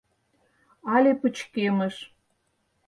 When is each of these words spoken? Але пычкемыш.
Але 0.95 1.11
пычкемыш. 1.21 1.95